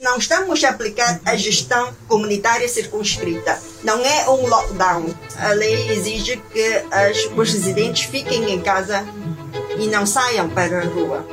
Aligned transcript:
Não 0.00 0.16
estamos 0.16 0.64
a 0.64 0.70
aplicar 0.70 1.20
a 1.26 1.36
gestão 1.36 1.92
comunitária 2.08 2.66
circunscrita. 2.66 3.60
Não 3.84 4.00
é 4.02 4.30
um 4.30 4.46
lockdown. 4.46 5.14
A 5.36 5.48
lei 5.48 5.90
exige 5.90 6.38
que 6.50 6.84
as, 6.90 7.26
os 7.36 7.52
residentes 7.52 8.04
fiquem 8.04 8.50
em 8.50 8.62
casa 8.62 9.04
e 9.78 9.86
não 9.88 10.06
saiam 10.06 10.48
para 10.48 10.80
a 10.80 10.84
rua. 10.86 11.26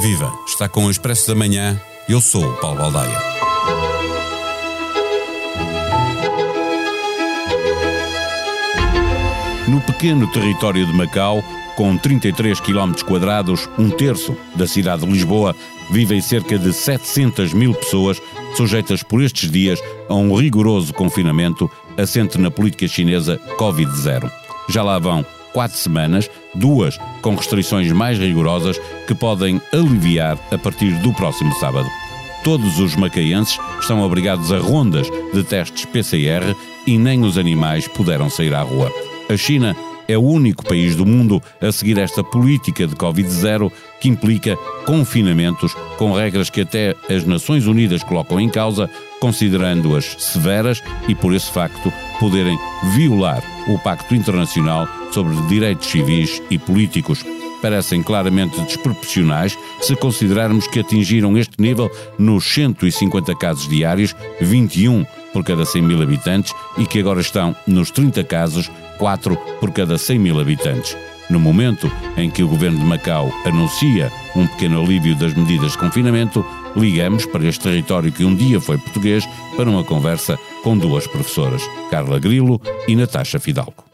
Viva! 0.00 0.32
Está 0.48 0.66
com 0.70 0.86
o 0.86 0.90
Expresso 0.90 1.28
da 1.28 1.34
Manhã. 1.34 1.78
Eu 2.08 2.22
sou 2.22 2.42
o 2.42 2.56
Paulo 2.56 2.78
Baldaia. 2.78 3.18
No 9.68 9.82
pequeno 9.82 10.32
território 10.32 10.86
de 10.86 10.94
Macau, 10.94 11.44
com 11.80 11.96
33 11.96 12.60
km 12.60 12.92
um 13.78 13.88
terço 13.88 14.36
da 14.54 14.66
cidade 14.66 15.06
de 15.06 15.10
Lisboa, 15.10 15.56
vivem 15.90 16.20
cerca 16.20 16.58
de 16.58 16.74
700 16.74 17.54
mil 17.54 17.72
pessoas 17.72 18.20
sujeitas 18.54 19.02
por 19.02 19.22
estes 19.22 19.50
dias 19.50 19.80
a 20.06 20.14
um 20.14 20.34
rigoroso 20.34 20.92
confinamento 20.92 21.70
assente 21.96 22.36
na 22.36 22.50
política 22.50 22.86
chinesa 22.86 23.40
Covid-0. 23.56 24.30
Já 24.68 24.82
lá 24.82 24.98
vão 24.98 25.24
quatro 25.54 25.78
semanas, 25.78 26.30
duas 26.54 26.98
com 27.22 27.34
restrições 27.34 27.90
mais 27.90 28.18
rigorosas 28.18 28.78
que 29.06 29.14
podem 29.14 29.58
aliviar 29.72 30.38
a 30.52 30.58
partir 30.58 30.90
do 30.98 31.14
próximo 31.14 31.54
sábado. 31.54 31.88
Todos 32.44 32.78
os 32.78 32.94
macaenses 32.94 33.58
estão 33.80 34.02
obrigados 34.02 34.52
a 34.52 34.58
rondas 34.58 35.06
de 35.32 35.42
testes 35.44 35.86
PCR 35.86 36.54
e 36.86 36.98
nem 36.98 37.22
os 37.22 37.38
animais 37.38 37.88
puderam 37.88 38.28
sair 38.28 38.52
à 38.52 38.60
rua. 38.60 38.92
A 39.30 39.36
China 39.38 39.74
é 40.10 40.18
o 40.18 40.22
único 40.22 40.64
país 40.64 40.96
do 40.96 41.06
mundo 41.06 41.42
a 41.60 41.70
seguir 41.70 41.98
esta 41.98 42.24
política 42.24 42.86
de 42.86 42.96
Covid-0 42.96 43.70
que 44.00 44.08
implica 44.08 44.56
confinamentos 44.84 45.74
com 45.98 46.12
regras 46.12 46.50
que 46.50 46.62
até 46.62 46.94
as 47.08 47.24
Nações 47.24 47.66
Unidas 47.66 48.02
colocam 48.02 48.40
em 48.40 48.48
causa, 48.48 48.90
considerando-as 49.20 50.16
severas 50.18 50.82
e, 51.06 51.14
por 51.14 51.34
esse 51.34 51.50
facto, 51.50 51.92
poderem 52.18 52.58
violar 52.94 53.42
o 53.68 53.78
Pacto 53.78 54.14
Internacional 54.14 54.88
sobre 55.12 55.34
Direitos 55.48 55.86
Civis 55.86 56.42
e 56.50 56.58
Políticos. 56.58 57.24
Parecem 57.62 58.02
claramente 58.02 58.60
desproporcionais 58.62 59.56
se 59.80 59.94
considerarmos 59.96 60.66
que 60.66 60.80
atingiram 60.80 61.36
este 61.36 61.60
nível 61.60 61.90
nos 62.18 62.44
150 62.44 63.34
casos 63.36 63.68
diários, 63.68 64.14
21 64.40 65.04
por 65.32 65.44
cada 65.44 65.64
100 65.64 65.82
mil 65.82 66.02
habitantes, 66.02 66.52
e 66.78 66.86
que 66.86 66.98
agora 66.98 67.20
estão 67.20 67.54
nos 67.66 67.90
30 67.90 68.24
casos 68.24 68.70
4 68.98 69.36
por 69.60 69.70
cada 69.72 69.96
100 69.98 70.18
mil 70.18 70.40
habitantes. 70.40 70.96
No 71.28 71.38
momento 71.38 71.90
em 72.16 72.28
que 72.28 72.42
o 72.42 72.48
governo 72.48 72.80
de 72.80 72.84
Macau 72.84 73.32
anuncia 73.44 74.10
um 74.34 74.46
pequeno 74.48 74.82
alívio 74.82 75.14
das 75.14 75.32
medidas 75.32 75.72
de 75.72 75.78
confinamento, 75.78 76.44
ligamos 76.74 77.24
para 77.24 77.46
este 77.46 77.62
território 77.62 78.10
que 78.10 78.24
um 78.24 78.34
dia 78.34 78.60
foi 78.60 78.76
português 78.78 79.24
para 79.56 79.70
uma 79.70 79.84
conversa 79.84 80.36
com 80.64 80.76
duas 80.76 81.06
professoras, 81.06 81.62
Carla 81.88 82.18
Grilo 82.18 82.60
e 82.88 82.96
Natasha 82.96 83.38
Fidalgo. 83.38 83.89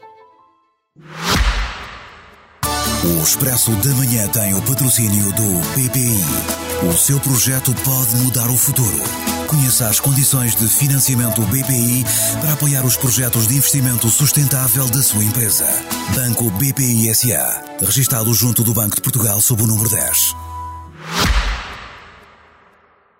O 3.07 3.23
Expresso 3.23 3.71
da 3.77 3.95
Manhã 3.95 4.27
tem 4.27 4.53
o 4.53 4.61
patrocínio 4.61 5.31
do 5.31 5.59
BPI. 5.75 6.89
O 6.89 6.91
seu 6.91 7.17
projeto 7.21 7.73
pode 7.85 8.13
mudar 8.17 8.49
o 8.49 8.57
futuro. 8.57 9.01
Conheça 9.47 9.87
as 9.87 10.01
condições 10.01 10.53
de 10.57 10.67
financiamento 10.67 11.41
BPI 11.43 12.03
para 12.41 12.51
apoiar 12.51 12.85
os 12.85 12.97
projetos 12.97 13.47
de 13.47 13.55
investimento 13.55 14.09
sustentável 14.09 14.89
da 14.89 15.01
sua 15.01 15.23
empresa. 15.23 15.65
Banco 16.13 16.51
BPI 16.51 17.15
SA. 17.15 17.63
Registado 17.79 18.33
junto 18.33 18.61
do 18.61 18.73
Banco 18.73 18.97
de 18.97 19.01
Portugal 19.01 19.39
sob 19.39 19.63
o 19.63 19.67
número 19.67 19.89
10. 19.89 20.35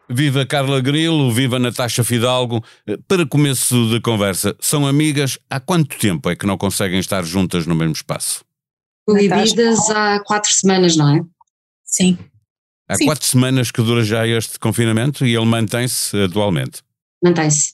Viva 0.10 0.46
Carla 0.46 0.82
Grilo, 0.82 1.32
viva 1.32 1.60
Natasha 1.60 2.04
Fidalgo. 2.04 2.62
Para 3.08 3.26
começo 3.26 3.90
de 3.90 4.02
conversa, 4.02 4.54
são 4.60 4.86
amigas 4.86 5.40
há 5.50 5.62
quanto 5.62 5.98
tempo 5.98 6.30
é 6.30 6.36
que 6.36 6.46
não 6.46 6.58
conseguem 6.58 7.00
estar 7.00 7.24
juntas 7.24 7.66
no 7.66 7.74
mesmo 7.74 7.94
espaço? 7.94 8.47
Proibidas 9.08 9.90
há 9.90 10.20
quatro 10.20 10.52
semanas, 10.54 10.96
não 10.96 11.16
é? 11.16 11.22
Sim. 11.86 12.18
Há 12.90 12.96
Sim. 12.96 13.06
quatro 13.06 13.26
semanas 13.26 13.72
que 13.72 13.82
dura 13.82 14.04
já 14.04 14.28
este 14.28 14.60
confinamento 14.60 15.26
e 15.26 15.36
ele 15.36 15.46
mantém-se 15.46 16.16
atualmente. 16.24 16.82
Mantém-se. 17.24 17.74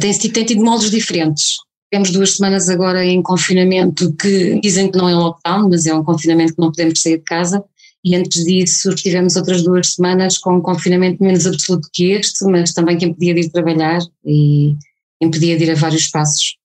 Tem, 0.00 0.12
tido- 0.12 0.32
tem 0.32 0.44
tido 0.44 0.64
moldes 0.64 0.90
diferentes. 0.90 1.56
Temos 1.90 2.10
duas 2.10 2.32
semanas 2.36 2.68
agora 2.68 3.04
em 3.04 3.22
confinamento 3.22 4.12
que 4.16 4.58
dizem 4.60 4.90
que 4.90 4.98
não 4.98 5.08
é 5.08 5.14
lockdown, 5.14 5.68
mas 5.68 5.86
é 5.86 5.94
um 5.94 6.02
confinamento 6.02 6.54
que 6.54 6.60
não 6.60 6.70
podemos 6.72 7.00
sair 7.00 7.18
de 7.18 7.24
casa. 7.24 7.62
E 8.04 8.14
antes 8.16 8.44
disso 8.44 8.94
tivemos 8.94 9.36
outras 9.36 9.62
duas 9.62 9.94
semanas 9.94 10.36
com 10.36 10.56
um 10.56 10.60
confinamento 10.60 11.22
menos 11.22 11.46
absoluto 11.46 11.88
que 11.92 12.10
este, 12.12 12.44
mas 12.44 12.72
também 12.74 12.98
que 12.98 13.06
impedia 13.06 13.34
de 13.34 13.40
ir 13.42 13.48
trabalhar 13.50 14.00
e 14.24 14.74
impedia 15.22 15.56
de 15.56 15.64
ir 15.64 15.70
a 15.70 15.74
vários 15.74 16.02
espaços. 16.02 16.56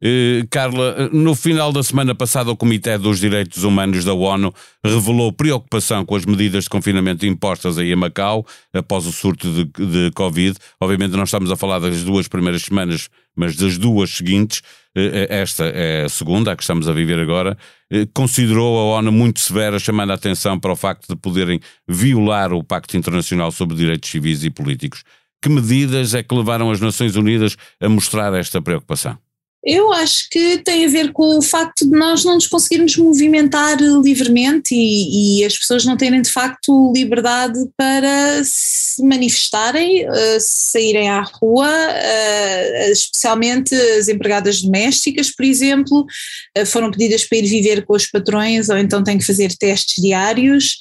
Eh, 0.00 0.44
Carla, 0.48 1.10
no 1.12 1.34
final 1.34 1.72
da 1.72 1.82
semana 1.82 2.14
passada, 2.14 2.50
o 2.50 2.56
Comitê 2.56 2.96
dos 2.96 3.18
Direitos 3.18 3.64
Humanos 3.64 4.04
da 4.04 4.14
ONU 4.14 4.54
revelou 4.84 5.32
preocupação 5.32 6.04
com 6.04 6.14
as 6.14 6.24
medidas 6.24 6.64
de 6.64 6.70
confinamento 6.70 7.26
impostas 7.26 7.78
aí 7.78 7.92
a 7.92 7.96
Macau 7.96 8.46
após 8.72 9.06
o 9.06 9.12
surto 9.12 9.50
de, 9.50 9.64
de 9.64 10.10
Covid. 10.14 10.56
Obviamente, 10.80 11.16
não 11.16 11.24
estamos 11.24 11.50
a 11.50 11.56
falar 11.56 11.80
das 11.80 12.04
duas 12.04 12.28
primeiras 12.28 12.62
semanas, 12.62 13.08
mas 13.36 13.56
das 13.56 13.76
duas 13.76 14.10
seguintes. 14.10 14.62
Eh, 14.94 15.26
Esta 15.30 15.64
é 15.64 16.04
a 16.04 16.08
segunda, 16.08 16.52
a 16.52 16.56
que 16.56 16.62
estamos 16.62 16.88
a 16.88 16.92
viver 16.92 17.18
agora. 17.18 17.58
Eh, 17.90 18.06
Considerou 18.14 18.78
a 18.78 18.98
ONU 18.98 19.10
muito 19.10 19.40
severa, 19.40 19.80
chamando 19.80 20.12
a 20.12 20.14
atenção 20.14 20.60
para 20.60 20.72
o 20.72 20.76
facto 20.76 21.08
de 21.08 21.16
poderem 21.16 21.58
violar 21.88 22.52
o 22.52 22.62
Pacto 22.62 22.96
Internacional 22.96 23.50
sobre 23.50 23.76
Direitos 23.76 24.08
Civis 24.08 24.44
e 24.44 24.50
Políticos. 24.50 25.02
Que 25.42 25.48
medidas 25.48 26.14
é 26.14 26.22
que 26.22 26.34
levaram 26.34 26.70
as 26.70 26.80
Nações 26.80 27.16
Unidas 27.16 27.56
a 27.80 27.88
mostrar 27.88 28.32
esta 28.34 28.62
preocupação? 28.62 29.18
Eu 29.64 29.92
acho 29.92 30.28
que 30.30 30.58
tem 30.58 30.84
a 30.84 30.88
ver 30.88 31.12
com 31.12 31.36
o 31.36 31.42
facto 31.42 31.84
de 31.84 31.90
nós 31.90 32.24
não 32.24 32.34
nos 32.34 32.46
conseguirmos 32.46 32.96
movimentar 32.96 33.76
livremente 33.80 34.72
e, 34.72 35.40
e 35.40 35.44
as 35.44 35.58
pessoas 35.58 35.84
não 35.84 35.96
terem 35.96 36.22
de 36.22 36.30
facto 36.30 36.92
liberdade 36.94 37.58
para 37.76 38.40
se 38.44 39.02
manifestarem, 39.02 40.06
eh, 40.06 40.38
saírem 40.40 41.08
à 41.08 41.22
rua, 41.22 41.68
eh, 41.68 42.92
especialmente 42.92 43.74
as 43.74 44.06
empregadas 44.06 44.62
domésticas, 44.62 45.30
por 45.30 45.44
exemplo, 45.44 46.06
eh, 46.54 46.64
foram 46.64 46.90
pedidas 46.92 47.24
para 47.24 47.38
ir 47.38 47.46
viver 47.46 47.84
com 47.84 47.94
os 47.94 48.06
patrões 48.06 48.68
ou 48.68 48.78
então 48.78 49.02
têm 49.02 49.18
que 49.18 49.26
fazer 49.26 49.56
testes 49.56 50.00
diários. 50.00 50.78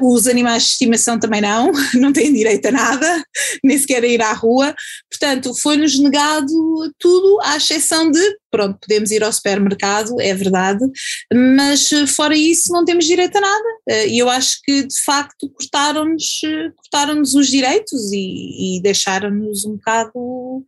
Os 0.00 0.26
animais 0.26 0.62
de 0.62 0.68
estimação 0.70 1.18
também 1.18 1.40
não, 1.40 1.72
não 1.94 2.12
têm 2.12 2.32
direito 2.32 2.66
a 2.66 2.72
nada, 2.72 3.24
nem 3.62 3.76
sequer 3.76 4.04
a 4.04 4.06
ir 4.06 4.22
à 4.22 4.32
rua. 4.32 4.74
Portanto, 5.10 5.52
foi-nos 5.54 5.98
negado 5.98 6.52
tudo, 6.98 7.40
à 7.42 7.56
exceção 7.56 7.87
de, 8.10 8.20
pronto, 8.50 8.78
podemos 8.80 9.10
ir 9.10 9.22
ao 9.22 9.32
supermercado, 9.32 10.20
é 10.20 10.34
verdade, 10.34 10.84
mas 11.32 11.90
eh, 11.92 12.06
fora 12.06 12.36
isso 12.36 12.72
não 12.72 12.84
temos 12.84 13.04
direito 13.06 13.36
a 13.36 13.40
nada. 13.40 13.68
Eh, 13.88 14.08
E 14.08 14.18
eu 14.18 14.28
acho 14.28 14.58
que, 14.64 14.84
de 14.86 15.00
facto, 15.02 15.48
cortaram-nos 15.50 16.40
eh, 16.44 16.70
cortaram 16.76 17.20
os 17.22 17.48
direitos 17.48 18.12
e, 18.12 18.78
e 18.78 18.82
deixaram-nos 18.82 19.64
um 19.64 19.76
bocado 19.76 20.64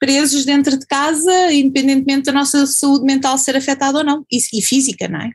presos 0.00 0.44
dentro 0.44 0.78
de 0.78 0.86
casa, 0.86 1.52
independentemente 1.52 2.26
da 2.26 2.32
nossa 2.32 2.66
saúde 2.66 3.04
mental 3.04 3.36
ser 3.38 3.56
afetada 3.56 3.98
ou 3.98 4.04
não, 4.04 4.24
e, 4.30 4.38
e 4.58 4.62
física, 4.62 5.08
não 5.08 5.20
é? 5.20 5.30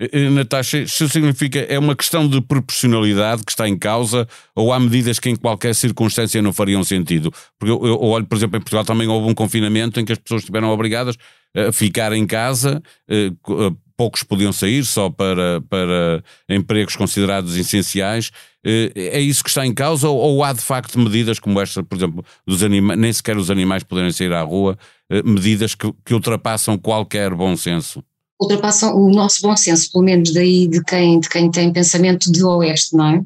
Eh, 0.00 0.08
eh, 0.12 0.30
Natasha, 0.30 0.78
isso 0.78 1.08
significa 1.08 1.58
é 1.60 1.78
uma 1.78 1.96
questão 1.96 2.28
de 2.28 2.40
proporcionalidade 2.40 3.44
que 3.44 3.50
está 3.50 3.68
em 3.68 3.76
causa 3.76 4.28
ou 4.54 4.72
há 4.72 4.78
medidas 4.78 5.18
que 5.18 5.28
em 5.28 5.36
qualquer 5.36 5.74
circunstância 5.74 6.40
não 6.40 6.52
fariam 6.52 6.84
sentido? 6.84 7.32
Porque 7.58 7.72
eu, 7.72 7.84
eu 7.84 8.00
olho, 8.02 8.26
por 8.26 8.36
exemplo, 8.36 8.56
em 8.56 8.60
Portugal 8.60 8.84
também 8.84 9.08
houve 9.08 9.28
um 9.28 9.34
confinamento 9.34 9.98
em 10.00 10.04
que 10.04 10.12
as 10.12 10.18
pessoas 10.18 10.42
estiveram 10.42 10.68
obrigadas 10.70 11.16
a 11.56 11.72
ficar 11.72 12.12
em 12.12 12.26
casa, 12.26 12.82
eh, 13.08 13.32
co- 13.42 13.76
poucos 13.96 14.22
podiam 14.22 14.52
sair 14.52 14.84
só 14.84 15.10
para, 15.10 15.60
para 15.68 16.22
empregos 16.48 16.94
considerados 16.94 17.56
essenciais. 17.56 18.30
É 18.64 19.18
isso 19.20 19.42
que 19.42 19.48
está 19.48 19.66
em 19.66 19.74
causa 19.74 20.08
ou, 20.08 20.44
há 20.44 20.52
de 20.52 20.60
facto 20.60 20.98
medidas 21.00 21.38
como 21.40 21.60
esta, 21.60 21.82
por 21.82 21.96
exemplo, 21.96 22.24
dos 22.46 22.62
anima 22.62 22.94
nem 22.94 23.12
sequer 23.12 23.36
os 23.36 23.50
animais 23.50 23.82
poderem 23.82 24.12
sair 24.12 24.32
à 24.32 24.42
rua, 24.42 24.78
medidas 25.24 25.74
que, 25.74 25.92
que 26.04 26.14
ultrapassam 26.14 26.76
qualquer 26.78 27.34
bom 27.34 27.56
senso? 27.56 28.04
Ultrapassam 28.40 28.94
o 28.96 29.10
nosso 29.10 29.42
bom 29.42 29.56
senso, 29.56 29.90
pelo 29.92 30.04
menos 30.04 30.32
daí 30.32 30.68
de 30.68 30.82
quem, 30.84 31.20
de 31.20 31.28
quem 31.28 31.50
tem 31.50 31.72
pensamento 31.72 32.30
de 32.30 32.44
oeste, 32.44 32.96
não 32.96 33.06
é? 33.06 33.24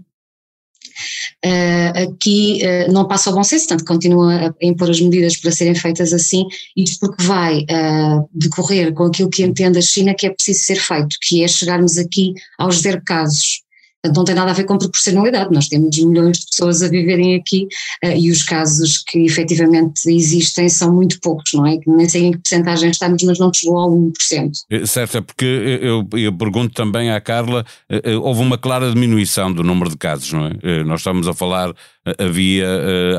Eh, 1.45 2.05
aqui 2.05 2.63
eh, 2.63 2.89
não 2.89 3.09
passa 3.09 3.31
o 3.31 3.35
bom 3.35 3.43
senso, 3.43 3.67
tanto 3.69 3.85
que 3.85 3.93
continua 3.93 4.49
a 4.49 4.55
impor 4.61 4.91
as 4.91 5.01
medidas 5.01 5.37
para 5.37 5.51
serem 5.51 5.75
feitas 5.75 6.13
assim, 6.13 6.47
isto 6.77 7.01
porque 7.01 7.25
vai 7.25 7.65
eh, 7.69 8.19
decorrer 8.33 8.93
com 8.93 9.05
aquilo 9.05 9.31
que 9.31 9.43
entende 9.43 9.79
a 9.79 9.83
China 9.83 10.15
que 10.15 10.27
é 10.27 10.31
preciso 10.31 10.61
ser 10.61 10.77
feito, 10.77 11.17
que 11.21 11.43
é 11.43 11.49
chegarmos 11.49 11.99
aqui 11.99 12.35
aos 12.59 12.81
zero 12.81 13.03
casos. 13.05 13.63
Portanto, 14.03 14.17
não 14.17 14.25
tem 14.25 14.35
nada 14.35 14.51
a 14.51 14.55
ver 14.55 14.65
com 14.65 14.77
proporcionalidade. 14.77 15.55
Nós 15.55 15.69
temos 15.69 15.97
milhões 15.97 16.41
de 16.41 16.47
pessoas 16.47 16.83
a 16.83 16.89
viverem 16.89 17.37
aqui 17.37 17.69
uh, 18.05 18.17
e 18.17 18.31
os 18.31 18.43
casos 18.43 18.99
que 18.99 19.21
efetivamente 19.21 20.11
existem 20.11 20.69
são 20.69 20.93
muito 20.93 21.21
poucos, 21.21 21.53
não 21.55 21.65
é? 21.65 21.79
Nem 21.87 22.09
sei 22.09 22.25
em 22.25 22.33
que 22.33 22.39
porcentagem 22.39 22.91
estamos, 22.91 23.23
mas 23.23 23.39
não 23.39 23.53
chegou 23.55 23.79
ao 23.79 23.91
1%. 23.91 24.51
É, 24.71 24.87
certo, 24.87 25.19
é 25.19 25.21
porque 25.21 25.45
eu, 25.45 26.09
eu 26.19 26.33
pergunto 26.33 26.75
também 26.75 27.13
à 27.13 27.21
Carla, 27.21 27.65
eh, 27.89 28.03
eh, 28.05 28.17
houve 28.17 28.41
uma 28.41 28.59
clara 28.59 28.91
diminuição 28.91 29.53
do 29.53 29.63
número 29.63 29.91
de 29.91 29.97
casos, 29.97 30.33
não 30.33 30.47
é? 30.47 30.83
Nós 30.85 31.01
estamos 31.01 31.29
a 31.29 31.35
falar, 31.35 31.73
havia 32.19 32.67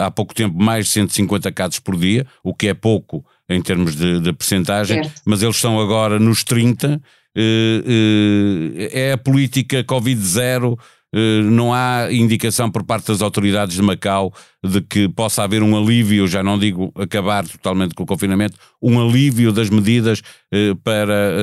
há 0.02 0.12
pouco 0.12 0.34
tempo 0.34 0.62
mais 0.62 0.86
de 0.86 0.92
150 0.92 1.52
casos 1.52 1.80
por 1.80 1.96
dia, 1.96 2.26
o 2.44 2.54
que 2.54 2.68
é 2.68 2.74
pouco 2.74 3.26
em 3.50 3.62
termos 3.62 3.96
de, 3.96 4.20
de 4.20 4.34
percentagem, 4.34 5.02
mas 5.26 5.42
eles 5.42 5.56
estão 5.56 5.80
agora 5.80 6.20
nos 6.20 6.44
30 6.44 7.02
eh, 7.36 7.82
eh, 7.86 8.53
é 8.92 9.14
a 9.14 9.18
política 9.18 9.84
Covid-0 9.84 10.78
eh, 11.16 11.44
não 11.44 11.72
há 11.72 12.12
indicação 12.12 12.72
por 12.72 12.84
parte 12.84 13.08
das 13.08 13.22
autoridades 13.22 13.76
de 13.76 13.82
Macau 13.84 14.34
de 14.64 14.82
que 14.82 15.08
possa 15.08 15.44
haver 15.44 15.62
um 15.62 15.78
alívio, 15.78 16.28
já 16.28 16.42
não 16.42 16.58
digo 16.58 16.92
acabar 16.96 17.48
totalmente 17.48 17.94
com 17.94 18.02
o 18.02 18.06
confinamento, 18.06 18.58
um 18.82 19.00
alívio 19.00 19.52
das 19.52 19.70
medidas 19.70 20.22
para 20.84 21.34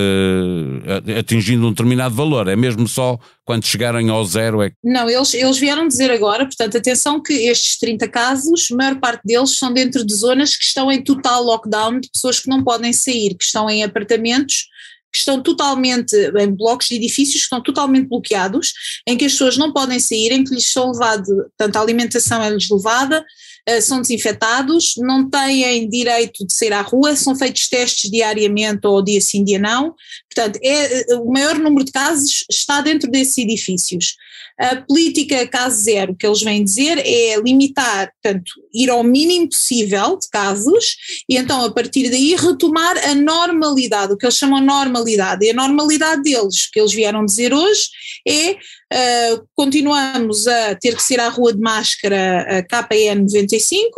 atingindo 1.19 1.67
um 1.67 1.71
determinado 1.71 2.15
valor. 2.15 2.49
É 2.49 2.57
mesmo 2.57 2.89
só 2.89 3.19
quando 3.45 3.67
chegarem 3.67 4.09
ao 4.09 4.25
zero 4.25 4.63
é 4.63 4.73
Não, 4.83 5.09
eles, 5.09 5.35
eles 5.35 5.59
vieram 5.59 5.87
dizer 5.87 6.11
agora, 6.11 6.47
portanto, 6.47 6.79
atenção 6.79 7.23
que 7.23 7.33
estes 7.33 7.79
30 7.79 8.09
casos, 8.09 8.69
a 8.73 8.77
maior 8.77 8.99
parte 8.99 9.23
deles 9.25 9.59
são 9.59 9.73
dentro 9.73 10.05
de 10.05 10.15
zonas 10.15 10.57
que 10.57 10.65
estão 10.65 10.91
em 10.91 11.03
total 11.03 11.45
lockdown, 11.45 12.01
de 12.01 12.11
pessoas 12.11 12.41
que 12.41 12.49
não 12.49 12.65
podem 12.65 12.93
sair, 12.93 13.35
que 13.35 13.45
estão 13.45 13.69
em 13.69 13.85
apartamentos 13.85 14.67
que 15.13 15.19
estão 15.19 15.43
totalmente, 15.43 16.15
em 16.15 16.51
blocos 16.51 16.89
de 16.89 16.97
edifícios 16.97 17.39
que 17.39 17.45
estão 17.45 17.63
totalmente 17.63 18.09
bloqueados, 18.09 18.73
em 19.07 19.17
que 19.17 19.25
as 19.25 19.33
pessoas 19.33 19.57
não 19.57 19.73
podem 19.73 19.99
sair, 19.99 20.33
em 20.33 20.45
que 20.45 20.55
lhes 20.55 20.71
são 20.71 20.93
levado, 20.93 21.27
portanto 21.27 21.77
a 21.77 21.81
alimentação 21.81 22.43
é-lhes 22.43 22.69
levada, 22.71 23.25
uh, 23.69 23.83
são 23.83 24.01
desinfetados, 24.01 24.95
não 24.99 25.29
têm 25.29 25.89
direito 25.89 26.47
de 26.47 26.53
sair 26.53 26.73
à 26.73 26.83
rua, 26.83 27.17
são 27.17 27.35
feitos 27.35 27.69
testes 27.69 28.11
diariamente 28.11 28.87
ou 28.87 29.03
dia 29.03 29.21
sim, 29.21 29.45
dia 29.45 29.59
não, 29.59 29.95
portanto 30.33 30.59
é, 30.63 31.01
eh, 31.01 31.15
o 31.17 31.31
maior 31.31 31.59
número 31.59 31.85
de 31.85 31.93
casos 31.93 32.45
está 32.51 32.81
dentro 32.81 33.11
desses 33.11 33.37
edifícios. 33.39 34.17
A 34.59 34.77
política 34.77 35.47
caso 35.47 35.83
zero 35.83 36.15
que 36.15 36.27
eles 36.27 36.43
vêm 36.43 36.63
dizer 36.63 36.99
é 36.99 37.41
limitar, 37.41 38.13
portanto, 38.23 38.53
ir 38.75 38.91
ao 38.91 39.03
mínimo 39.03 39.49
possível 39.49 40.19
de 40.19 40.29
casos 40.29 40.97
e 41.27 41.39
então 41.39 41.65
a 41.65 41.73
partir 41.73 42.11
daí 42.11 42.37
retomar 42.37 42.97
a 43.09 43.15
normalidade, 43.15 44.13
o 44.13 44.19
que 44.19 44.27
eles 44.27 44.37
chamam 44.37 44.61
normalidade. 44.61 45.47
E 45.47 45.51
a 45.51 45.55
normalidade 45.55 46.23
deles, 46.23 46.69
que 46.71 46.79
eles 46.79 46.93
vieram 46.93 47.25
dizer 47.25 47.55
hoje, 47.55 47.89
é 48.29 48.59
Uh, 48.93 49.47
continuamos 49.55 50.49
a 50.49 50.75
ter 50.75 50.97
que 50.97 51.03
sair 51.03 51.21
à 51.21 51.29
rua 51.29 51.53
de 51.53 51.61
máscara 51.61 52.59
a 52.59 52.63
KPN95, 52.65 53.91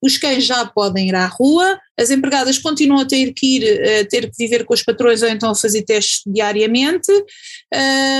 os 0.00 0.16
cães 0.18 0.44
já 0.44 0.64
podem 0.64 1.08
ir 1.08 1.16
à 1.16 1.26
rua, 1.26 1.80
as 1.98 2.10
empregadas 2.10 2.56
continuam 2.58 3.00
a 3.00 3.04
ter 3.04 3.32
que 3.32 3.56
ir, 3.56 3.82
a 3.82 4.04
ter 4.06 4.30
que 4.30 4.36
viver 4.38 4.64
com 4.64 4.72
os 4.72 4.84
patrões 4.84 5.22
ou 5.22 5.28
então 5.28 5.50
a 5.50 5.54
fazer 5.54 5.82
testes 5.82 6.22
diariamente, 6.24 7.10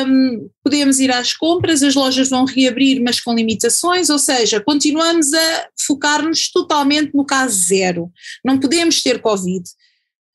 um, 0.04 0.48
podemos 0.64 0.98
ir 0.98 1.12
às 1.12 1.32
compras, 1.32 1.82
as 1.82 1.94
lojas 1.94 2.28
vão 2.28 2.44
reabrir, 2.44 3.00
mas 3.00 3.20
com 3.20 3.32
limitações, 3.32 4.10
ou 4.10 4.18
seja, 4.18 4.60
continuamos 4.60 5.32
a 5.32 5.68
focar-nos 5.86 6.50
totalmente 6.50 7.14
no 7.14 7.24
caso 7.24 7.56
zero. 7.68 8.10
Não 8.44 8.58
podemos 8.58 9.00
ter 9.00 9.20
Covid. 9.20 9.62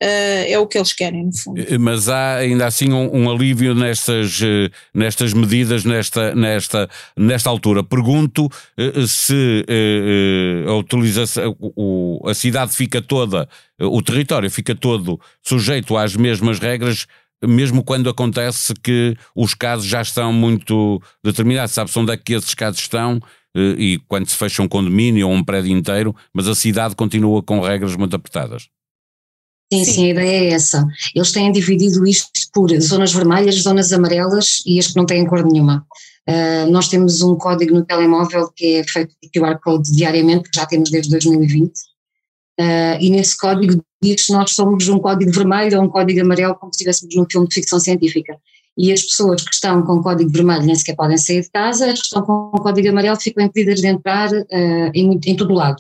Uh, 0.02 0.50
é 0.50 0.58
o 0.58 0.66
que 0.66 0.80
eles 0.80 0.94
querem, 0.94 1.28
no 1.28 1.38
fundo. 1.38 1.62
Eh, 1.62 1.78
mas 1.78 2.10
há 2.10 2.38
ainda 2.38 2.66
assim 2.66 2.92
um, 2.92 3.16
um, 3.16 3.30
alívio 3.30 3.76
nestas, 3.76 4.42
eh, 4.42 4.72
nestas 4.92 5.32
medidas, 5.32 5.86
nesta, 5.86 6.34
nesta, 6.34 6.90
nesta 7.16 7.52
altura. 7.52 7.84
Pergunto 7.84 8.50
se 9.08 9.64
a 10.68 10.74
utilização, 10.74 11.56
a 12.26 12.34
cidade 12.34 12.76
fica 12.76 13.00
toda, 13.00 13.48
o 13.80 14.02
território 14.02 14.50
fica 14.50 14.74
todo 14.74 15.20
sujeito 15.40 15.96
às 15.96 16.16
mesmas 16.16 16.58
regras, 16.58 17.06
mesmo 17.46 17.84
quando 17.84 18.10
acontece 18.10 18.74
que 18.82 19.16
os 19.36 19.54
casos 19.54 19.86
já 19.86 20.02
estão 20.02 20.34
muito 20.34 21.00
determinados. 21.24 21.76
Sabe-se 21.76 22.00
onde 22.00 22.12
é 22.12 22.18
que 22.18 22.34
esses 22.34 22.56
casos 22.56 22.80
estão? 22.80 23.22
E 23.56 24.00
quando 24.08 24.28
se 24.28 24.36
fecha 24.36 24.64
um 24.64 24.68
condomínio 24.68 25.28
ou 25.28 25.34
um 25.34 25.44
prédio 25.44 25.72
inteiro, 25.72 26.16
mas 26.34 26.48
a 26.48 26.56
cidade 26.56 26.96
continua 26.96 27.44
com 27.44 27.60
regras 27.60 27.96
muito 27.96 28.16
apertadas. 28.16 28.68
Sim, 29.74 29.86
sim, 29.86 30.06
a 30.08 30.10
ideia 30.10 30.50
é 30.50 30.54
essa. 30.54 30.86
Eles 31.16 31.32
têm 31.32 31.50
dividido 31.50 32.06
isto 32.06 32.30
por 32.54 32.70
zonas 32.82 33.14
vermelhas, 33.14 33.56
zonas 33.56 33.94
amarelas 33.94 34.62
e 34.66 34.78
as 34.78 34.88
que 34.88 34.98
não 34.98 35.06
têm 35.06 35.26
cor 35.26 35.46
nenhuma. 35.46 35.86
Uh, 36.30 36.70
nós 36.70 36.90
temos 36.90 37.22
um 37.22 37.36
código 37.36 37.74
no 37.74 37.86
telemóvel 37.86 38.52
que 38.54 38.76
é 38.76 38.84
feito 38.84 39.16
por 39.20 39.32
QR 39.32 39.60
Code 39.64 39.92
diariamente, 39.92 40.50
que 40.50 40.60
já 40.60 40.66
temos 40.66 40.92
desde 40.92 41.10
2020, 41.10 41.70
uh, 41.70 41.72
ah, 42.60 42.98
e 43.00 43.10
nesse 43.10 43.38
código 43.38 43.82
diz 44.04 44.26
que 44.26 44.34
nós 44.34 44.52
somos 44.52 44.88
um 44.90 45.00
código 45.00 45.32
vermelho 45.32 45.80
ou 45.80 45.86
um 45.86 45.90
código 45.90 46.22
amarelo, 46.22 46.56
como 46.56 46.72
se 46.74 46.78
estivéssemos 46.78 47.16
num 47.16 47.26
filme 47.30 47.48
de 47.48 47.56
ficção 47.56 47.80
científica. 47.80 48.38
E 48.78 48.92
as 48.92 49.02
pessoas 49.02 49.42
que 49.42 49.54
estão 49.54 49.84
com 49.84 50.02
código 50.02 50.30
vermelho 50.32 50.64
nem 50.64 50.76
sequer 50.76 50.96
podem 50.96 51.18
sair 51.18 51.42
de 51.42 51.50
casa, 51.50 51.92
as 51.92 52.00
que 52.00 52.06
estão 52.06 52.22
com 52.24 52.52
código 52.52 52.90
amarelo 52.90 53.20
ficam 53.20 53.44
impedidas 53.44 53.80
de 53.80 53.88
entrar 53.88 54.32
uh, 54.32 54.92
em, 54.94 55.20
em 55.26 55.36
todo 55.36 55.52
o 55.52 55.56
lado. 55.56 55.78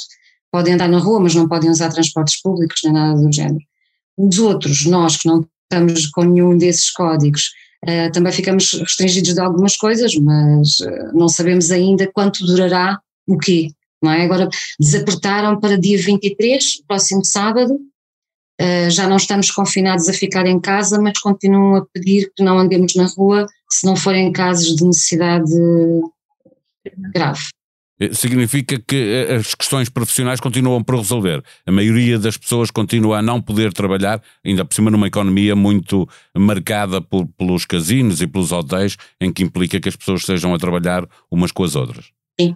Podem 0.51 0.73
andar 0.73 0.89
na 0.89 0.99
rua, 0.99 1.19
mas 1.19 1.35
não 1.35 1.47
podem 1.47 1.69
usar 1.69 1.89
transportes 1.89 2.41
públicos 2.41 2.79
nem 2.83 2.93
nada 2.93 3.21
do 3.21 3.31
género. 3.31 3.70
Os 4.27 4.39
outros, 4.39 4.85
nós 4.85 5.17
que 5.17 5.27
não 5.27 5.45
estamos 5.63 6.07
com 6.07 6.23
nenhum 6.23 6.57
desses 6.57 6.91
códigos, 6.91 7.51
uh, 7.85 8.11
também 8.11 8.31
ficamos 8.31 8.73
restringidos 8.73 9.33
de 9.33 9.39
algumas 9.39 9.75
coisas, 9.77 10.15
mas 10.15 10.79
uh, 10.79 11.17
não 11.17 11.27
sabemos 11.27 11.71
ainda 11.71 12.09
quanto 12.11 12.45
durará 12.45 12.99
o 13.27 13.37
quê. 13.37 13.71
Não 14.01 14.11
é? 14.11 14.23
Agora 14.23 14.49
desapertaram 14.79 15.59
para 15.59 15.77
dia 15.77 15.97
23, 15.97 16.81
próximo 16.87 17.23
sábado, 17.23 17.73
uh, 17.73 18.89
já 18.89 19.07
não 19.07 19.17
estamos 19.17 19.49
confinados 19.49 20.09
a 20.09 20.13
ficar 20.13 20.45
em 20.45 20.59
casa, 20.59 21.01
mas 21.01 21.19
continuam 21.19 21.75
a 21.75 21.85
pedir 21.93 22.31
que 22.35 22.43
não 22.43 22.59
andemos 22.59 22.95
na 22.95 23.05
rua 23.05 23.47
se 23.69 23.85
não 23.85 23.95
forem 23.95 24.31
casos 24.31 24.75
de 24.75 24.83
necessidade 24.83 25.53
grave. 27.13 27.41
Eh, 28.01 28.15
significa 28.15 28.79
que 28.79 28.95
eh, 28.95 29.35
as 29.35 29.53
questões 29.53 29.87
profissionais 29.87 30.39
continuam 30.39 30.83
por 30.83 30.95
resolver. 30.95 31.43
A 31.67 31.71
maioria 31.71 32.17
das 32.17 32.35
pessoas 32.35 32.71
continua 32.71 33.19
a 33.19 33.21
não 33.21 33.39
poder 33.39 33.71
trabalhar, 33.71 34.19
ainda 34.43 34.65
por 34.65 34.73
cima 34.73 34.89
numa 34.89 35.05
economia 35.05 35.55
muito 35.55 36.09
marcada 36.35 36.99
por, 36.99 37.27
pelos 37.37 37.63
casinos 37.63 38.19
e 38.19 38.25
pelos 38.25 38.51
hotéis, 38.51 38.97
em 39.19 39.31
que 39.31 39.43
implica 39.43 39.79
que 39.79 39.87
as 39.87 39.95
pessoas 39.95 40.21
estejam 40.21 40.51
a 40.51 40.57
trabalhar 40.57 41.07
umas 41.29 41.51
com 41.51 41.63
as 41.63 41.75
outras. 41.75 42.11
Sim. 42.39 42.55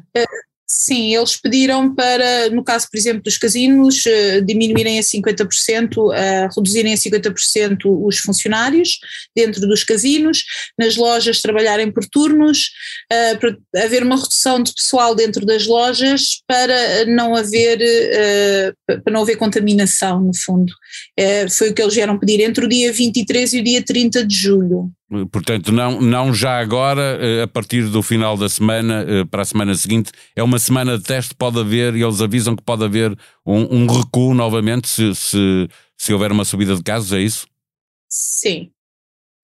Eh, 0.67 0.75
Sim, 0.75 1.15
eles 1.15 1.35
pediram 1.35 1.93
para, 1.93 2.49
no 2.49 2.63
caso, 2.63 2.87
por 2.91 2.97
exemplo, 2.97 3.21
dos 3.23 3.37
casinos, 3.37 4.03
uh, 4.05 4.41
diminuírem 4.43 4.99
a 4.99 5.03
50%, 5.03 5.97
uh, 5.97 6.13
reduzirem 6.55 6.93
a 6.93 6.97
50% 6.97 7.77
os 7.85 8.17
funcionários 8.17 8.99
dentro 9.35 9.61
dos 9.67 9.83
casinos, 9.83 10.43
nas 10.77 10.95
lojas 10.95 11.41
trabalharem 11.41 11.91
por 11.91 12.05
turnos, 12.05 12.71
uh, 13.11 13.37
para 13.39 13.57
haver 13.83 14.03
uma 14.03 14.15
redução 14.15 14.61
de 14.61 14.73
pessoal 14.73 15.15
dentro 15.15 15.45
das 15.45 15.65
lojas 15.67 16.41
para 16.47 17.05
não 17.05 17.35
haver, 17.35 17.79
uh, 17.79 19.01
para 19.03 19.13
não 19.13 19.21
haver 19.21 19.37
contaminação, 19.37 20.21
no 20.21 20.35
fundo. 20.35 20.73
foi 21.49 21.69
o 21.69 21.73
que 21.73 21.81
eles 21.81 21.93
vieram 21.93 22.17
pedir 22.17 22.41
entre 22.41 22.65
o 22.65 22.69
dia 22.69 22.91
23 22.91 23.53
e 23.53 23.59
o 23.59 23.63
dia 23.63 23.83
30 23.83 24.25
de 24.25 24.35
julho. 24.35 24.91
Portanto, 25.31 25.71
não, 25.71 26.01
não 26.01 26.33
já 26.33 26.59
agora, 26.59 27.19
eh, 27.21 27.43
a 27.43 27.47
partir 27.47 27.83
do 27.89 28.01
final 28.01 28.35
da 28.35 28.49
semana, 28.49 29.05
eh, 29.07 29.23
para 29.25 29.43
a 29.43 29.45
semana 29.45 29.75
seguinte, 29.75 30.11
é 30.35 30.41
uma 30.41 30.57
semana 30.57 30.97
de 30.97 31.03
teste, 31.03 31.35
pode 31.35 31.59
haver, 31.59 31.95
e 31.95 32.01
eles 32.01 32.21
avisam 32.21 32.55
que 32.55 32.63
pode 32.63 32.83
haver 32.83 33.15
um, 33.45 33.83
um 33.83 33.87
recuo 33.87 34.33
novamente 34.33 34.87
se, 34.87 35.13
se, 35.13 35.69
se 35.95 36.11
houver 36.11 36.31
uma 36.31 36.43
subida 36.43 36.75
de 36.75 36.81
casos, 36.81 37.13
é 37.13 37.19
isso? 37.19 37.45
Sim. 38.09 38.71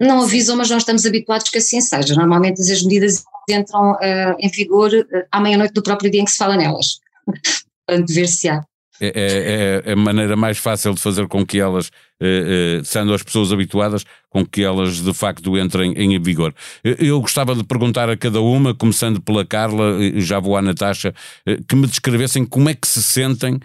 Não 0.02 0.24
avisam, 0.24 0.56
mas 0.56 0.70
nós 0.70 0.82
estamos 0.82 1.06
habituados 1.06 1.48
que 1.50 1.60
assim 1.60 1.80
seja. 1.80 2.16
Normalmente 2.16 2.60
as 2.60 2.82
medidas 2.82 3.24
entram 3.48 3.92
uh, 3.92 4.36
em 4.40 4.50
vigor 4.50 4.92
uh, 4.92 5.28
à 5.32 5.40
meia-noite 5.40 5.76
do 5.76 5.84
próprio 5.84 6.10
dia 6.10 6.22
em 6.22 6.26
que 6.26 6.32
se 6.32 6.38
fala 6.38 6.58
nelas. 6.58 7.00
Portanto, 7.86 8.12
ver 8.12 8.28
se 8.28 8.50
há. 8.50 8.64
É, 9.04 9.82
é, 9.86 9.90
é, 9.90 9.94
a 9.94 9.96
maneira 9.96 10.36
mais 10.36 10.60
fácil 10.60 10.94
de 10.94 11.02
fazer 11.02 11.28
com 11.28 11.44
que 11.44 11.60
elas, 11.60 11.90
eh, 12.22 12.78
eh, 12.78 12.82
sendo 12.84 13.12
as 13.16 13.24
pessoas 13.24 13.52
habituadas, 13.52 14.06
com 14.30 14.46
que 14.46 14.64
elas 14.64 15.02
de 15.02 15.12
facto 15.12 15.58
entrem 15.58 15.94
em 15.98 16.22
vigor. 16.22 16.54
Eu 16.84 17.20
gostava 17.20 17.56
de 17.56 17.64
perguntar 17.64 18.12
a 18.12 18.16
cada 18.16 18.40
uma, 18.42 18.76
começando 18.76 19.20
pela 19.20 19.44
Carla, 19.44 19.98
já 20.18 20.40
vou 20.40 20.56
à 20.56 20.62
Natasha, 20.62 21.16
eh, 21.48 21.58
que 21.68 21.76
me 21.76 21.88
descrevessem 21.88 22.46
como 22.46 22.70
é 22.70 22.76
que 22.76 22.88
se 22.88 23.02
sentem 23.02 23.60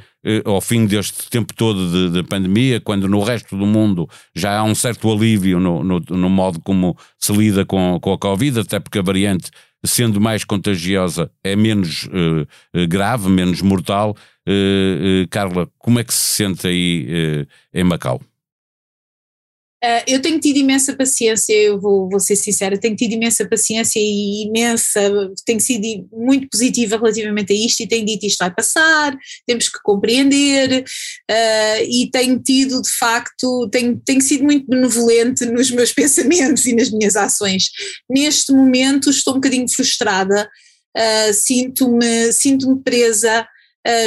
ao 0.44 0.60
fim 0.60 0.86
deste 0.86 1.30
tempo 1.30 1.54
todo 1.54 1.88
de, 1.88 2.10
de, 2.10 2.22
pandemia, 2.28 2.80
quando 2.80 3.06
no 3.06 3.22
resto 3.22 3.56
do 3.56 3.64
mundo 3.64 4.08
já 4.34 4.58
há 4.58 4.64
um 4.64 4.74
certo 4.74 5.12
alívio 5.12 5.60
no, 5.60 5.84
no, 5.84 6.00
no 6.00 6.28
modo 6.28 6.58
como 6.60 6.96
se 7.16 7.32
lida 7.32 7.64
com, 7.64 7.96
com 8.00 8.12
a 8.12 8.18
Covid, 8.18 8.58
até 8.58 8.80
porque 8.80 8.98
a 8.98 9.02
variante 9.02 9.50
sendo 9.86 10.20
mais 10.20 10.44
contagiosa, 10.44 11.30
é 11.42 11.54
menos 11.56 12.04
uh, 12.04 12.86
grave, 12.88 13.28
menos 13.28 13.62
mortal. 13.62 14.16
Uh, 14.48 15.26
Carla, 15.30 15.68
como 15.78 15.98
é 15.98 16.04
que 16.04 16.14
se 16.14 16.36
sente 16.36 16.66
aí 16.66 17.46
em 17.72 17.84
Macau? 17.84 18.20
Uh, 19.84 20.00
eu 20.06 20.22
tenho 20.22 20.40
tido 20.40 20.56
imensa 20.56 20.96
paciência, 20.96 21.52
eu 21.52 21.78
vou, 21.78 22.08
vou, 22.08 22.18
ser 22.18 22.34
sincera, 22.34 22.78
tenho 22.78 22.96
tido 22.96 23.12
imensa 23.12 23.46
paciência 23.46 24.00
e 24.00 24.46
imensa, 24.46 25.00
tenho 25.44 25.60
sido 25.60 26.08
muito 26.10 26.48
positiva 26.48 26.96
relativamente 26.96 27.52
a 27.52 27.56
isto 27.56 27.80
e 27.80 27.86
tenho 27.86 28.06
dito 28.06 28.24
isto 28.24 28.38
vai 28.38 28.52
passar, 28.54 29.14
temos 29.46 29.68
que 29.68 29.78
compreender 29.82 30.82
uh, 30.82 31.84
e 31.86 32.08
tenho 32.10 32.38
tido 32.38 32.80
de 32.80 32.88
facto, 32.88 33.68
tenho, 33.70 34.00
tenho 34.02 34.22
sido 34.22 34.44
muito 34.44 34.66
benevolente 34.66 35.44
nos 35.44 35.70
meus 35.70 35.92
pensamentos 35.94 36.64
e 36.64 36.74
nas 36.74 36.90
minhas 36.90 37.14
ações. 37.14 37.68
Neste 38.08 38.52
momento 38.52 39.10
estou 39.10 39.34
um 39.34 39.36
bocadinho 39.36 39.68
frustrada, 39.68 40.48
uh, 40.96 41.34
sinto-me 41.34 42.32
sinto 42.32 42.74
presa, 42.78 43.46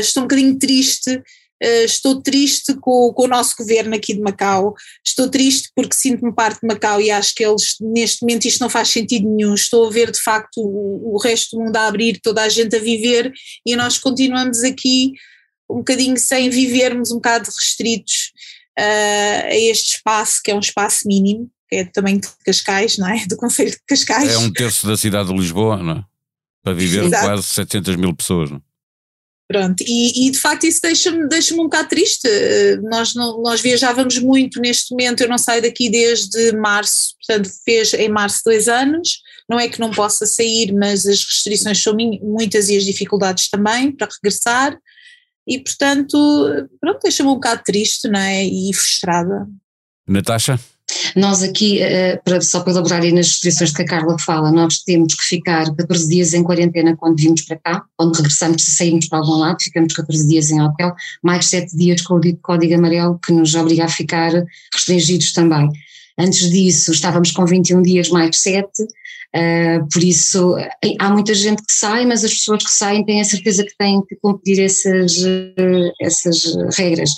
estou 0.02 0.24
um 0.24 0.26
bocadinho 0.26 0.58
triste 0.58 1.22
estou 1.62 2.22
triste 2.22 2.74
com, 2.76 3.12
com, 3.14 3.24
o 3.24 3.28
nosso 3.28 3.56
governo 3.58 3.96
aqui 3.96 4.14
de 4.14 4.22
Macau, 4.22 4.74
estou 5.06 5.30
triste 5.30 5.70
porque 5.76 5.96
sinto-me 5.96 6.34
parte 6.34 6.62
de 6.62 6.68
Macau 6.68 7.02
e 7.02 7.12
acho 7.12 7.36
que 7.36 7.44
eles, 7.44 7.76
neste 7.82 8.22
momento, 8.22 8.46
isto 8.46 8.62
não 8.62 8.70
faz 8.70 8.90
sentido 8.90 9.28
nenhum. 9.28 9.54
Estou 9.54 9.88
a 9.88 9.92
ver 9.92 10.12
de 10.12 10.20
facto 10.20 10.58
o, 10.58 11.16
o 11.16 11.18
resto 11.18 11.58
do 11.58 11.64
mundo 11.64 11.76
a 11.76 11.88
abrir, 11.88 12.20
toda 12.22 12.42
a 12.42 12.50
gente 12.50 12.76
a 12.76 12.80
viver 12.80 13.32
e 13.66 13.76
nós 13.76 13.98
continuamos 13.98 14.64
aqui 14.64 15.14
um 15.70 15.78
bocadinho 15.78 16.18
sem 16.18 16.50
vivermos, 16.50 17.12
um 17.12 17.16
bocado 17.16 17.50
restritos 17.56 18.32
uh, 18.80 19.46
a 19.46 19.56
este 19.56 19.98
espaço, 19.98 20.42
que 20.44 20.52
é 20.52 20.56
um 20.56 20.60
espaço 20.60 21.08
mínimo, 21.08 21.50
que 21.70 21.76
é 21.78 21.86
também 21.86 22.18
de 22.18 22.28
Cascais, 22.44 22.98
não 22.98 23.08
é? 23.08 23.26
Do 23.28 23.38
Conselho 23.38 23.72
de 23.72 23.80
Cascais. 23.88 24.32
É 24.32 24.38
um 24.38 24.52
terço 24.52 24.88
da 24.88 24.98
cidade 24.98 25.30
de 25.30 25.36
Lisboa, 25.36 25.78
não 25.78 25.98
é? 25.98 26.04
Para 26.64 26.74
viver 26.74 27.06
Exato. 27.06 27.26
quase 27.26 27.44
700 27.44 27.96
mil 27.96 28.16
pessoas, 28.16 28.50
não 28.50 28.58
é? 28.58 28.69
Pronto, 29.52 29.84
e, 29.88 30.28
e, 30.28 30.30
de 30.30 30.38
facto 30.40 30.66
isso 30.66 30.80
deixa-me 30.80 31.28
deixa 31.28 31.56
um 31.56 31.64
bocado 31.64 31.90
triste. 31.90 32.30
Nós, 32.84 33.16
não, 33.16 33.42
nós 33.42 33.60
viajávamos 33.60 34.20
muito 34.20 34.62
neste 34.62 34.92
momento, 34.92 35.22
eu 35.22 35.28
não 35.28 35.40
saio 35.40 35.60
daqui 35.60 35.90
desde 35.90 36.52
março, 36.52 37.16
portanto 37.16 37.50
fez 37.66 37.96
em 37.96 38.10
março 38.10 38.42
dois 38.46 38.68
anos, 38.68 39.22
não 39.50 39.60
é 39.60 39.68
que 39.68 39.80
não 39.80 39.90
possa 39.90 40.28
sair, 40.28 40.72
mas 40.72 41.04
as 41.08 41.26
restrições 41.26 41.82
são 41.82 41.98
muitas 42.22 42.70
e 42.70 42.78
as 42.78 42.86
dificuldades 42.86 43.50
também 43.50 43.92
para 43.92 44.08
regressar, 44.14 44.78
e 45.48 45.58
portanto, 45.58 46.70
pronto, 46.80 47.00
deixa-me 47.02 47.30
um 47.30 47.34
bocado 47.34 47.64
triste 47.64 48.08
não 48.08 48.20
é? 48.20 48.46
e 48.46 48.72
frustrada. 48.72 49.48
Natasha? 50.08 50.60
Nós 51.16 51.44
aqui, 51.44 51.82
eh, 51.82 52.20
para, 52.24 52.42
só 52.42 52.62
para 52.62 52.74
elaborar 52.74 53.02
aí 53.02 53.12
nas 53.12 53.28
restrições 53.28 53.72
que 53.72 53.82
a 53.82 53.86
Carla 53.86 54.18
fala, 54.20 54.52
nós 54.52 54.80
temos 54.80 55.14
que 55.16 55.24
ficar 55.24 55.74
14 55.76 56.08
dias 56.08 56.34
em 56.34 56.44
quarentena 56.44 56.96
quando 56.96 57.18
vimos 57.18 57.42
para 57.44 57.58
cá, 57.58 57.84
quando 57.98 58.16
regressamos, 58.16 58.64
se 58.64 58.72
saímos 58.72 59.08
para 59.08 59.20
algum 59.20 59.38
lado, 59.38 59.62
ficamos 59.62 59.94
14 59.94 60.28
dias 60.28 60.50
em 60.52 60.62
hotel, 60.62 60.94
mais 61.24 61.46
7 61.46 61.76
dias 61.76 62.02
com 62.02 62.16
o 62.16 62.38
código 62.38 62.76
amarelo 62.76 63.20
que 63.24 63.32
nos 63.32 63.56
obriga 63.56 63.86
a 63.86 63.90
ficar 63.90 64.32
restringidos 64.74 65.34
também. 65.34 65.70
Antes 66.18 66.50
disso 66.50 66.92
estávamos 66.92 67.32
com 67.32 67.46
21 67.46 67.82
dias 67.82 68.10
mais 68.10 68.38
7, 68.38 68.70
Uh, 69.30 69.88
por 69.94 70.04
isso, 70.04 70.56
há 71.00 71.12
muita 71.12 71.36
gente 71.36 71.62
que 71.64 71.72
sai, 71.72 72.04
mas 72.04 72.24
as 72.24 72.34
pessoas 72.34 72.64
que 72.64 72.72
saem 72.72 73.06
têm 73.06 73.22
a 73.22 73.24
certeza 73.24 73.64
que 73.64 73.78
têm 73.78 74.02
que 74.08 74.16
cumprir 74.16 74.60
essas, 74.60 75.24
essas 76.02 76.56
regras. 76.76 77.12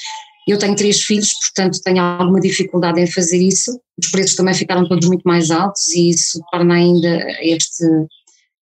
Eu 0.51 0.57
tenho 0.57 0.75
três 0.75 1.01
filhos, 1.01 1.33
portanto 1.39 1.79
tenho 1.81 2.01
alguma 2.01 2.41
dificuldade 2.41 2.99
em 2.99 3.07
fazer 3.07 3.37
isso. 3.37 3.79
Os 3.97 4.11
preços 4.11 4.35
também 4.35 4.53
ficaram 4.53 4.85
todos 4.85 5.07
muito 5.07 5.23
mais 5.23 5.49
altos 5.49 5.89
e 5.95 6.09
isso 6.09 6.41
torna 6.51 6.73
ainda 6.73 7.25
este 7.41 7.85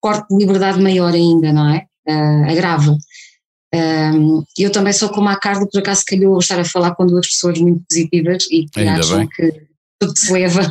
corte 0.00 0.26
de 0.28 0.36
liberdade 0.36 0.80
maior 0.80 1.12
ainda, 1.12 1.52
não 1.52 1.74
é? 1.74 1.84
Uh, 2.08 2.50
agrava. 2.50 2.96
Um, 3.74 4.42
eu 4.56 4.72
também 4.72 4.94
sou 4.94 5.10
como 5.10 5.28
a 5.28 5.36
Carla, 5.36 5.68
por 5.70 5.78
acaso 5.78 6.04
calhou 6.06 6.38
estar 6.38 6.58
a 6.58 6.64
falar 6.64 6.94
com 6.94 7.06
duas 7.06 7.26
pessoas 7.26 7.58
muito 7.58 7.84
positivas 7.86 8.46
e 8.50 8.66
que 8.66 8.80
ainda 8.80 9.00
acham 9.00 9.18
bem. 9.18 9.28
que 9.28 9.66
tudo 9.98 10.18
se 10.18 10.32
leva. 10.32 10.62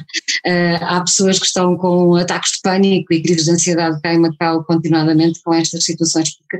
Uh, 0.47 0.83
há 0.83 1.01
pessoas 1.01 1.37
que 1.37 1.45
estão 1.45 1.77
com 1.77 2.15
ataques 2.15 2.53
de 2.53 2.61
pânico 2.63 3.13
e 3.13 3.21
crises 3.21 3.45
de 3.45 3.51
ansiedade 3.51 4.01
cá 4.01 4.15
em 4.15 4.19
Macau 4.19 4.63
continuadamente 4.63 5.39
com 5.43 5.53
estas 5.53 5.83
situações, 5.83 6.35
porque 6.37 6.57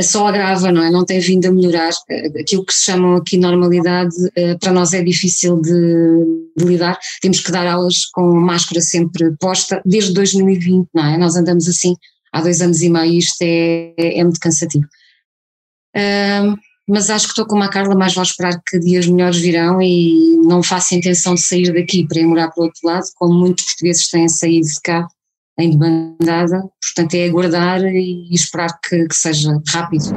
só 0.00 0.26
agrava, 0.26 0.70
não 0.70 0.82
é? 0.82 0.90
Não 0.90 1.04
tem 1.04 1.20
vindo 1.20 1.46
a 1.46 1.52
melhorar. 1.52 1.90
Aquilo 2.38 2.64
que 2.64 2.74
se 2.74 2.84
chamam 2.84 3.16
aqui 3.16 3.36
normalidade, 3.36 4.14
eh, 4.36 4.56
para 4.58 4.72
nós 4.72 4.92
é 4.92 5.02
difícil 5.02 5.60
de, 5.60 6.52
de, 6.56 6.64
lidar. 6.64 6.98
Temos 7.20 7.40
que 7.40 7.50
dar 7.50 7.66
aulas 7.66 8.06
com 8.06 8.34
máscara 8.34 8.80
sempre 8.80 9.34
posta, 9.38 9.82
desde 9.84 10.12
2020, 10.12 10.88
não 10.94 11.04
é? 11.04 11.18
Nós 11.18 11.36
andamos 11.36 11.68
assim 11.68 11.96
há 12.32 12.40
dois 12.40 12.60
anos 12.60 12.82
e 12.82 12.90
meio 12.90 13.12
e 13.12 13.18
isto 13.18 13.42
é, 13.42 13.94
é 13.96 14.22
muito 14.22 14.40
cansativo. 14.40 14.86
Um, 15.96 16.56
mas 16.88 17.08
acho 17.08 17.26
que 17.26 17.32
estou 17.32 17.46
com 17.46 17.60
a 17.62 17.68
Carla, 17.68 17.94
mais 17.94 18.14
vale 18.14 18.26
esperar 18.26 18.60
que 18.66 18.78
dias 18.78 19.06
melhores 19.06 19.38
virão 19.38 19.80
e 19.80 20.36
não 20.44 20.62
faço 20.62 20.94
intenção 20.94 21.34
de 21.34 21.40
sair 21.40 21.72
daqui 21.72 22.06
para 22.06 22.20
ir 22.20 22.26
morar 22.26 22.50
para 22.50 22.62
o 22.62 22.64
outro 22.64 22.80
lado, 22.84 23.04
como 23.16 23.38
muitos 23.38 23.64
portugueses 23.64 24.08
têm 24.08 24.28
saído 24.28 24.66
de 24.66 24.80
cá 24.82 25.06
em 25.60 25.70
demandada, 25.70 26.62
portanto 26.82 27.14
é 27.14 27.26
aguardar 27.26 27.84
e 27.84 28.28
esperar 28.32 28.78
que, 28.80 29.06
que 29.06 29.14
seja 29.14 29.60
rápido. 29.68 30.14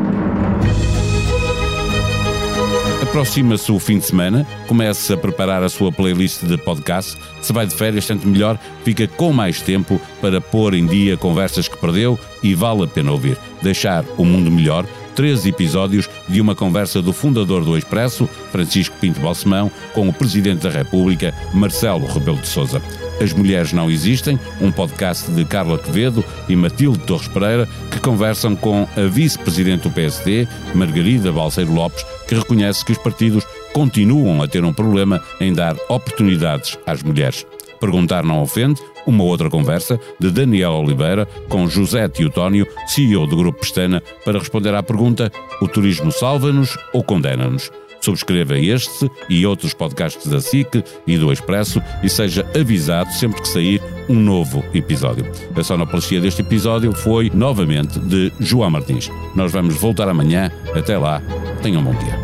Aproxima-se 3.02 3.72
o 3.72 3.78
fim 3.78 4.00
de 4.00 4.06
semana, 4.06 4.48
comece 4.68 5.14
a 5.14 5.18
preparar 5.18 5.62
a 5.62 5.70
sua 5.70 5.92
playlist 5.92 6.44
de 6.46 6.58
podcast. 6.58 7.16
Se 7.44 7.54
vai 7.54 7.68
de 7.68 7.76
férias, 7.76 8.08
tanto 8.08 8.28
melhor, 8.28 8.60
fica 8.84 9.08
com 9.08 9.32
mais 9.32 9.62
tempo 9.62 10.02
para 10.20 10.42
pôr 10.42 10.74
em 10.74 10.88
dia 10.88 11.16
conversas 11.16 11.68
que 11.68 11.78
perdeu 11.78 12.20
e 12.42 12.56
vale 12.56 12.86
a 12.86 12.88
pena 12.88 13.12
ouvir. 13.12 13.38
Deixar 13.62 14.04
o 14.18 14.26
mundo 14.26 14.50
melhor 14.50 14.88
três 15.16 15.46
episódios 15.46 16.10
de 16.28 16.42
uma 16.42 16.56
conversa 16.56 17.02
do 17.02 17.14
fundador 17.14 17.64
do 17.64 17.78
Expresso, 17.78 18.28
Francisco 18.52 18.96
Pinto 19.00 19.20
Balsemão, 19.20 19.72
com 19.94 20.08
o 20.10 20.14
Presidente 20.14 20.64
da 20.64 20.72
República, 20.72 21.34
Marcelo 21.54 22.08
Rebelo 22.08 22.38
de 22.38 22.48
Sousa. 22.48 22.82
As 23.22 23.34
Mulheres 23.34 23.74
Não 23.74 23.90
Existem, 23.90 24.40
um 24.62 24.72
podcast 24.72 25.32
de 25.32 25.46
Carla 25.46 25.78
Quevedo 25.78 26.24
e 26.50 26.56
Matilde 26.56 27.00
Torres 27.00 27.28
Pereira, 27.28 27.68
que 27.92 28.00
conversam 28.00 28.56
com 28.56 28.88
a 28.98 29.08
vice-presidente 29.08 29.84
do 29.84 29.92
PSD, 29.92 30.48
Margarida 30.74 31.32
Balseiro 31.32 31.74
Lopes, 31.74 32.06
que 32.28 32.36
reconhece 32.36 32.84
que 32.84 32.92
os 32.92 32.98
partidos 32.98 33.46
continuam 33.74 34.42
a 34.42 34.48
ter 34.48 34.64
um 34.64 34.74
problema 34.74 35.22
em 35.40 35.54
dar 35.54 35.76
oportunidades 35.90 36.78
às 36.86 37.04
mulheres. 37.04 37.46
Perguntar 37.80 38.24
não 38.24 38.42
ofende, 38.42 38.82
uma 39.06 39.24
outra 39.24 39.50
conversa 39.50 40.00
de 40.20 40.32
Daniel 40.32 40.72
Oliveira 40.74 41.26
com 41.50 41.68
José 41.68 42.08
Teotónio, 42.08 42.68
CEO 42.88 43.28
do 43.28 43.36
Grupo 43.36 43.60
Pestana, 43.60 44.02
para 44.24 44.40
responder 44.40 44.74
à 44.74 44.82
pergunta: 44.82 45.32
o 45.62 45.68
turismo 45.68 46.12
salva-nos 46.12 46.78
ou 46.94 47.04
condena-nos? 47.04 47.70
Subscreva 48.04 48.60
este 48.60 49.10
e 49.30 49.46
outros 49.46 49.74
podcasts 49.74 50.28
da 50.28 50.42
SIC 50.42 50.84
e 51.08 51.18
do 51.18 51.32
Expresso 51.32 51.82
e 52.04 52.10
seja 52.10 52.46
avisado 52.54 53.10
sempre 53.14 53.42
que 53.42 53.48
sair 53.48 53.82
um 54.10 54.16
novo 54.16 54.62
episódio. 54.74 55.26
A 55.56 55.64
sonoplastia 55.64 56.20
deste 56.20 56.42
episódio 56.42 56.92
foi, 56.92 57.32
novamente, 57.34 57.98
de 58.00 58.30
João 58.42 58.70
Martins. 58.70 59.10
Nós 59.34 59.54
vamos 59.54 59.76
voltar 59.76 60.10
amanhã. 60.10 60.52
Até 60.76 60.98
lá. 60.98 61.22
Tenham 61.62 61.80
um 61.80 61.86
bom 61.86 61.94
dia. 61.94 62.20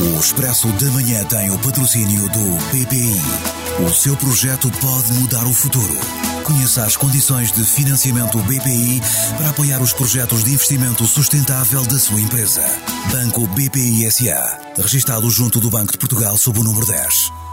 O 0.00 0.18
Expresso 0.18 0.66
da 0.66 0.90
Manhã 0.90 1.24
tem 1.26 1.50
o 1.50 1.58
patrocínio 1.58 2.28
do 2.30 2.56
BPI. 2.72 3.59
O 3.86 3.92
seu 3.92 4.14
projeto 4.16 4.70
pode 4.72 5.12
mudar 5.14 5.46
o 5.46 5.54
futuro. 5.54 5.94
Conheça 6.44 6.84
as 6.84 6.96
condições 6.96 7.50
de 7.50 7.64
financiamento 7.64 8.38
BPI 8.38 9.00
para 9.38 9.50
apoiar 9.50 9.80
os 9.80 9.92
projetos 9.92 10.44
de 10.44 10.52
investimento 10.52 11.06
sustentável 11.06 11.84
da 11.86 11.98
sua 11.98 12.20
empresa. 12.20 12.62
Banco 13.10 13.46
BPI 13.48 14.10
SA. 14.10 14.60
Registrado 14.76 15.30
junto 15.30 15.58
do 15.60 15.70
Banco 15.70 15.92
de 15.92 15.98
Portugal 15.98 16.36
sob 16.36 16.60
o 16.60 16.62
número 16.62 16.86
10. 16.86 17.49